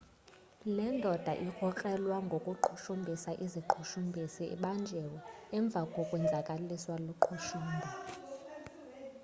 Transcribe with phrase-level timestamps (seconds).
[0.75, 5.17] le ndoda irkrokrelwa ngokuqhushumbhisa iziqhushumbhisi ibanjiwe
[5.57, 7.87] emva kokwenzakaliswa luqhushumbo